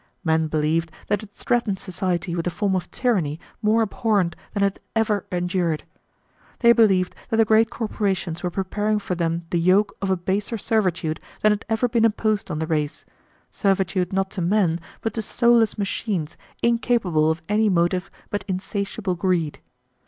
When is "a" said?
2.47-2.49, 10.09-10.17